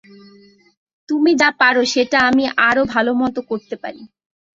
[1.09, 4.01] তুমি যা পার, সেটা আমি আরও ভালো মতো করতে পারি।